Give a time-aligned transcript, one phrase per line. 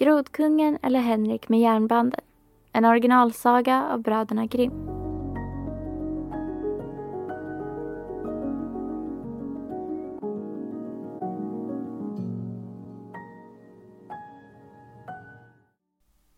[0.00, 2.20] Grodkungen eller Henrik med järnbanden.
[2.72, 4.72] En originalsaga av bröderna Grimm.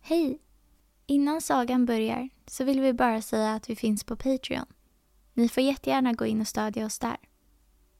[0.00, 0.38] Hej!
[1.06, 4.66] Innan sagan börjar så vill vi bara säga att vi finns på Patreon.
[5.34, 7.16] Ni får jättegärna gå in och stödja oss där.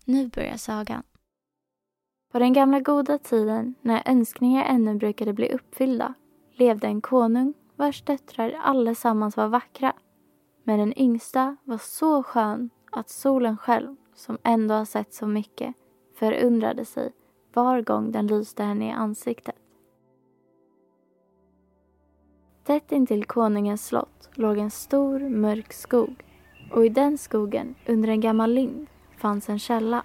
[0.05, 1.03] Nu börjar sagan.
[2.35, 6.15] På den gamla goda tiden när önskningar ännu brukade bli uppfyllda
[6.53, 9.93] levde en konung vars döttrar allesammans var vackra.
[10.65, 15.75] Men den yngsta var så skön att solen själv, som ändå har sett så mycket,
[16.15, 17.13] förundrade sig
[17.53, 19.57] var gång den lyste henne i ansiktet.
[22.65, 26.25] Tätt intill konungens slott låg en stor mörk skog
[26.73, 30.05] och i den skogen, under en gammal lind, fanns en källa.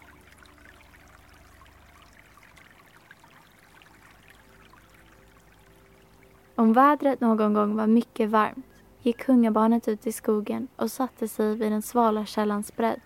[6.60, 8.66] Om vädret någon gång var mycket varmt
[9.02, 13.00] gick kungabarnet ut i skogen och satte sig vid den svala källans bredd.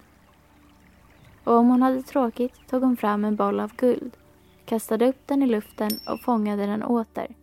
[1.44, 4.18] Och om hon hade tråkigt tog hon fram en boll av guld,
[4.66, 7.36] kastade upp den i luften och fångade den åter.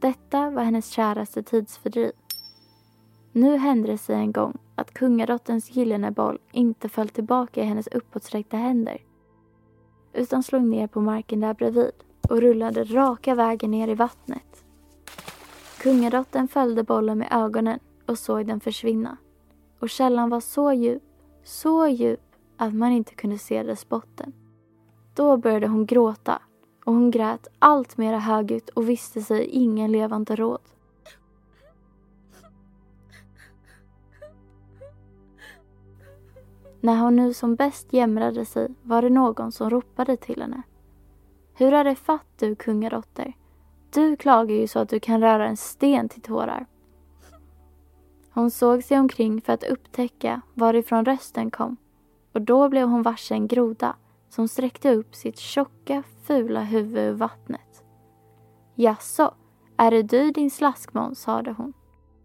[0.00, 2.12] Detta var hennes käraste tidsfördriv.
[3.32, 7.86] Nu hände det sig en gång att kungadotterns gyllene boll inte föll tillbaka i hennes
[7.86, 8.98] uppåtsträckta händer
[10.12, 11.92] utan slog ner på marken där bredvid
[12.30, 14.51] och rullade raka vägen ner i vattnet.
[15.82, 19.16] Kungadottern följde bollen med ögonen och såg den försvinna.
[19.78, 21.02] Och källan var så djup,
[21.44, 22.20] så djup
[22.56, 24.32] att man inte kunde se dess botten.
[25.14, 26.42] Då började hon gråta
[26.84, 30.60] och hon grät allt mera högljutt och visste sig ingen levande råd.
[36.80, 40.62] När hon nu som bäst jämrade sig var det någon som ropade till henne.
[41.54, 43.34] Hur är det fatt du kungadotter?
[43.92, 46.66] Du klagar ju så att du kan röra en sten till tårar.
[48.30, 51.76] Hon såg sig omkring för att upptäcka varifrån rösten kom
[52.32, 53.96] och då blev hon varse en groda
[54.28, 57.84] som sträckte upp sitt tjocka, fula huvud ur vattnet.
[58.74, 59.34] Jaså,
[59.76, 61.72] är det du din slaskmåns, sade hon.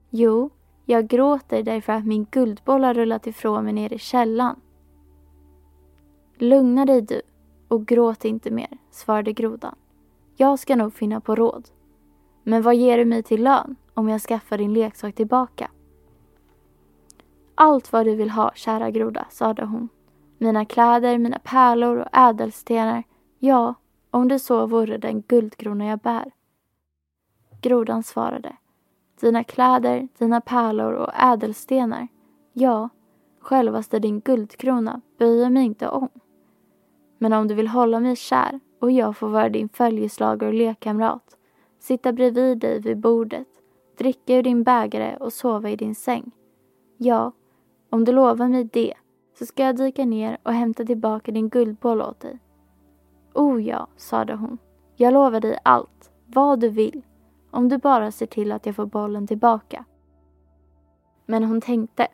[0.10, 0.50] Jo,
[0.86, 4.60] jag gråter därför att min guldboll har rullat ifrån mig ner i källan.
[6.38, 7.22] Lugna dig du
[7.68, 9.76] och gråt inte mer, svarade grodan.
[10.40, 11.70] Jag ska nog finna på råd.
[12.44, 15.72] Men vad ger du mig till lön om jag skaffar din leksak tillbaka?
[17.56, 19.90] Allt vad du vill ha, kära groda, sade hon.
[20.38, 23.04] Mina kläder, mina pärlor och ädelstenar.
[23.40, 23.76] Ja,
[24.12, 26.32] om det så vore den guldkrona jag bär.
[27.62, 28.56] Grodan svarade.
[29.20, 32.08] Dina kläder, dina pärlor och ädelstenar.
[32.54, 32.90] Ja,
[33.40, 36.10] självaste din guldkrona böjer mig inte om.
[37.18, 41.38] Men om du vill hålla mig kär och jag får vara din följeslagare och lekkamrat,
[41.80, 43.48] sitta bredvid dig vid bordet,
[43.98, 46.32] dricka ur din bägare och sova i din säng.
[46.98, 47.32] Ja,
[47.90, 48.94] om du lovar mig det
[49.40, 52.40] så ska jag dyka ner och hämta tillbaka din guldboll åt dig.
[53.34, 54.58] O ja, sade hon.
[54.96, 57.02] Jag lovar dig allt, vad du vill,
[57.52, 59.86] om du bara ser till att jag får bollen tillbaka.
[61.26, 62.08] Men hon tänkte,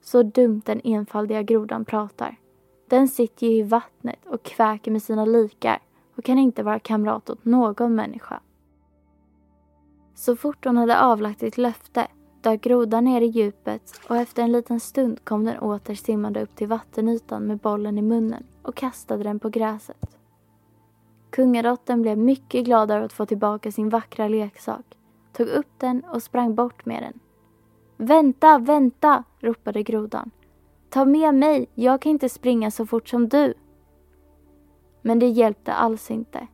[0.00, 2.36] så dumt den enfaldiga grodan pratar.
[2.88, 5.78] Den sitter ju i vattnet och kväker med sina likar
[6.20, 8.40] och kan inte vara kamrat åt någon människa.
[10.14, 12.06] Så fort hon hade avlagt ett löfte
[12.40, 16.56] dök grodan ner i djupet och efter en liten stund kom den åter simmande upp
[16.56, 20.18] till vattenytan med bollen i munnen och kastade den på gräset.
[21.30, 24.84] Kungadottern blev mycket glad över att få tillbaka sin vackra leksak,
[25.32, 27.20] tog upp den och sprang bort med den.
[27.96, 29.24] Vänta, vänta!
[29.38, 30.30] ropade grodan.
[30.88, 33.54] Ta med mig, jag kan inte springa så fort som du.
[35.02, 36.46] Men det hjälpte alls inte,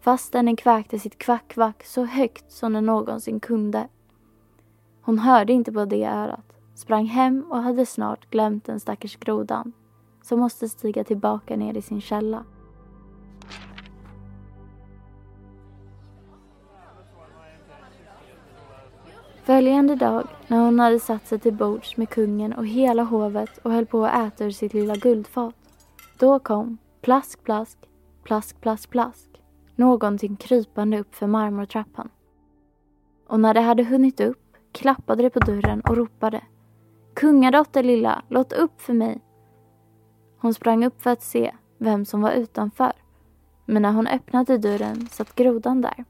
[0.00, 3.88] fastän den kväkte sitt kvack-kvack så högt som den någonsin kunde.
[5.02, 9.72] Hon hörde inte på det örat, sprang hem och hade snart glömt den stackars grodan
[10.22, 12.44] som måste stiga tillbaka ner i sin källa.
[19.44, 23.72] Följande dag, när hon hade satt sig till bords med kungen och hela hovet och
[23.72, 25.54] höll på att äta ur sitt lilla guldfat,
[26.18, 27.78] då kom plask, plask,
[28.22, 29.42] plask, plask, plask,
[29.76, 32.10] någonting krypande upp för marmortrappan.
[33.26, 36.40] Och när det hade hunnit upp klappade det på dörren och ropade
[37.14, 39.20] Kungadotter lilla, låt upp för mig.
[40.38, 42.92] Hon sprang upp för att se vem som var utanför.
[43.66, 46.04] Men när hon öppnade dörren satt grodan där.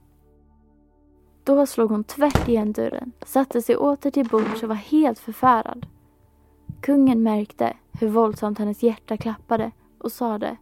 [1.45, 5.87] Då slog hon tvärt igen dörren, satte sig åter till bords och var helt förfärad.
[6.81, 10.57] Kungen märkte hur våldsamt hennes hjärta klappade och sade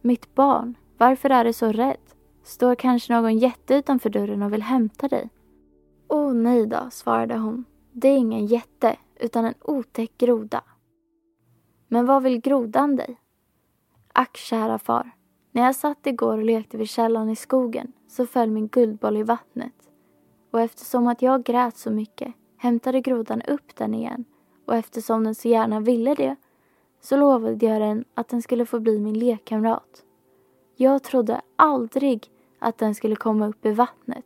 [0.00, 2.00] mitt barn, varför är du så rädd?
[2.42, 5.28] Står kanske någon jätte utanför dörren och vill hämta dig?
[6.08, 7.64] Åh oh, nej då, svarade hon.
[7.92, 10.62] Det är ingen jätte, utan en otäck groda.
[11.88, 13.20] Men vad vill grodan dig?
[14.12, 15.10] Ack, kära far.
[15.52, 19.22] När jag satt igår och lekte vid källan i skogen så föll min guldboll i
[19.22, 19.74] vattnet
[20.50, 24.24] och eftersom att jag grät så mycket hämtade grodan upp den igen
[24.66, 26.36] och eftersom den så gärna ville det
[27.00, 30.04] så lovade jag den att den skulle få bli min lekkamrat.
[30.76, 32.26] Jag trodde aldrig
[32.58, 34.24] att den skulle komma upp i vattnet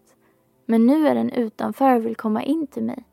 [0.67, 3.05] men nu är den utanför och vill komma in till mig.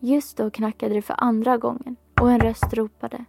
[0.00, 3.24] Just då knackade det för andra gången och en röst ropade.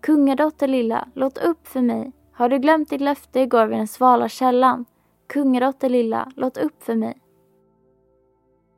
[0.00, 2.12] Kungadotter lilla, låt upp för mig.
[2.32, 4.84] Har du glömt ditt löfte igår vid den svala källan?
[5.26, 7.20] Kungadotter lilla, låt upp för mig.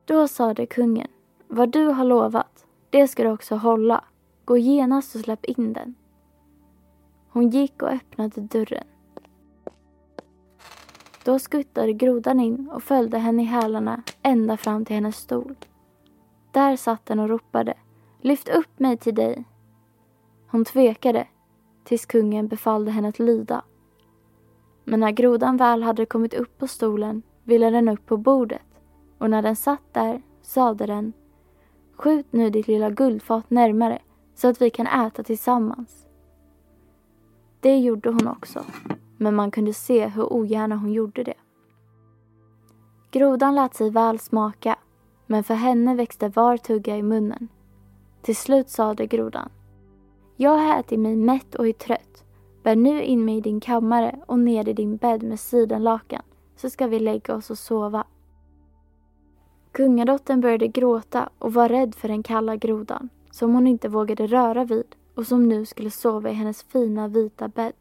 [0.04, 1.08] Då sade kungen,
[1.48, 4.04] vad du har lovat, det ska du också hålla.
[4.44, 5.94] Gå genast och släpp in den.
[7.28, 8.84] Hon gick och öppnade dörren.
[11.24, 15.56] Då skuttade grodan in och följde henne i hälarna ända fram till hennes stol.
[16.52, 17.74] Där satt den och ropade,
[18.20, 19.44] lyft upp mig till dig.
[20.46, 21.26] Hon tvekade
[21.84, 23.64] tills kungen befallde henne att lyda.
[24.84, 28.62] Men när grodan väl hade kommit upp på stolen ville den upp på bordet
[29.18, 31.12] och när den satt där sade den
[31.96, 33.98] Skjut nu ditt lilla guldfat närmare
[34.34, 36.06] så att vi kan äta tillsammans.
[37.60, 38.64] Det gjorde hon också,
[39.16, 41.34] men man kunde se hur ogärna hon gjorde det.
[43.10, 44.76] Grodan lät sig väl smaka,
[45.26, 47.48] men för henne växte var tugga i munnen.
[48.22, 49.48] Till slut sade grodan
[50.36, 52.24] Jag har ätit mig mätt och är trött.
[52.62, 56.22] Bär nu in mig i din kammare och ner i din bädd med sidenlakan
[56.56, 58.04] så ska vi lägga oss och sova.
[59.72, 64.64] Kungadottern började gråta och var rädd för den kalla grodan som hon inte vågade röra
[64.64, 67.74] vid och som nu skulle sova i hennes fina vita bädd.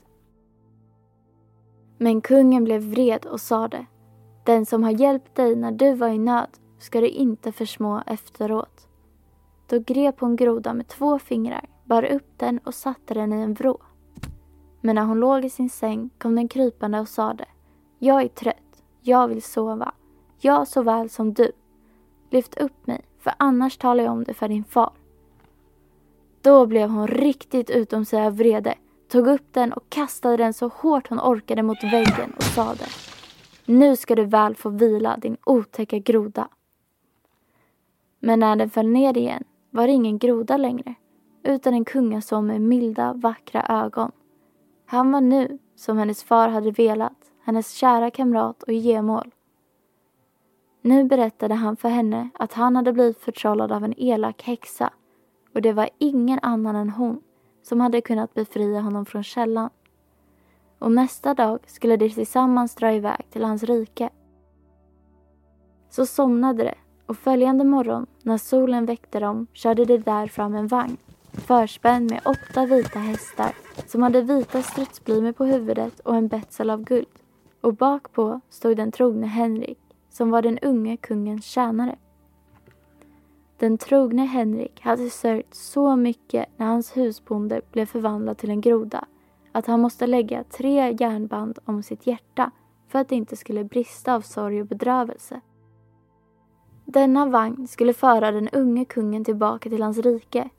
[1.97, 3.85] Men kungen blev vred och sade
[4.45, 8.87] Den som har hjälpt dig när du var i nöd ska du inte försmå efteråt.
[9.67, 13.53] Då grep hon grodan med två fingrar, bar upp den och satte den i en
[13.53, 13.77] vrå.
[14.81, 17.45] Men när hon låg i sin säng kom den krypande och sade
[17.99, 19.93] Jag är trött, jag vill sova,
[20.39, 21.51] jag så väl som du.
[22.29, 25.00] Lyft upp mig, för annars talar jag om det för din far.
[26.41, 28.75] Då blev hon riktigt utom sig av vrede,
[29.07, 32.85] tog upp den och kastade den så hårt hon orkade mot väggen och sade
[33.65, 36.47] Nu ska du väl få vila, din otäcka groda.
[38.19, 40.95] Men när den föll ner igen var det ingen groda längre,
[41.43, 44.11] utan en kungason med milda, vackra ögon.
[44.85, 49.31] Han var nu, som hennes far hade velat, hennes kära kamrat och gemål.
[50.81, 54.93] Nu berättade han för henne att han hade blivit förtrollad av en elak häxa
[55.53, 57.21] och det var ingen annan än hon
[57.63, 59.69] som hade kunnat befria honom från källan.
[60.79, 64.09] Och nästa dag skulle de tillsammans dra iväg till hans rike.
[65.89, 66.73] Så somnade de
[67.05, 70.97] och följande morgon när solen väckte dem körde de där fram en vagn
[71.31, 73.55] förspänd med åtta vita hästar
[73.87, 77.07] som hade vita strutsplymor på huvudet och en betsel av guld.
[77.61, 79.79] Och bakpå stod den trogne Henrik
[80.09, 81.95] som var den unge kungens tjänare.
[83.61, 89.05] Den trogne Henrik hade sörjt så mycket när hans husbonde blev förvandlad till en groda
[89.51, 92.51] att han måste lägga tre järnband om sitt hjärta
[92.87, 95.41] för att det inte skulle brista av sorg och bedrövelse.
[96.85, 100.49] Denna vagn skulle föra den unge kungen tillbaka till hans rike.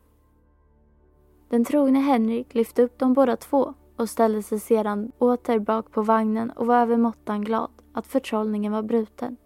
[1.48, 6.02] Den trogne Henrik lyfte upp dem båda två och ställde sig sedan åter bak på
[6.02, 9.36] vagnen och var övermåttan glad att förtrollningen var bruten.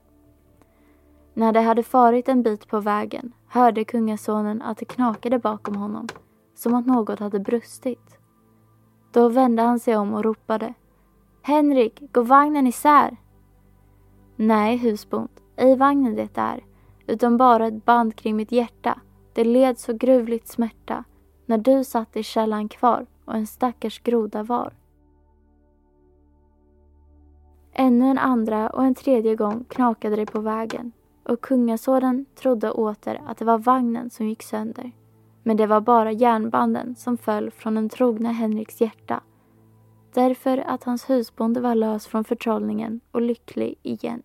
[1.34, 6.08] När de hade farit en bit på vägen hörde kungasonen att det knakade bakom honom,
[6.54, 8.18] som att något hade brustit.
[9.12, 10.74] Då vände han sig om och ropade.
[11.42, 13.16] Henrik, gå vagnen isär!
[14.36, 16.64] Nej, husbond, ej vagnen det är,
[17.06, 19.00] utan bara ett band kring mitt hjärta.
[19.32, 21.04] Det led så gruvligt smärta
[21.46, 24.72] när du satt i källan kvar och en stackars groda var.
[27.72, 30.92] Ännu en andra och en tredje gång knakade det på vägen
[31.28, 34.92] och kungasonen trodde åter att det var vagnen som gick sönder.
[35.42, 39.22] Men det var bara järnbanden som föll från den trogna Henriks hjärta.
[40.14, 44.22] Därför att hans husbonde var lös från förtrollningen och lycklig igen.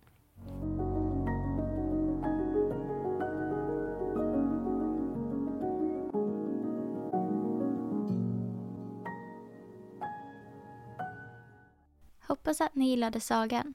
[12.26, 13.74] Hoppas att ni gillade sagan.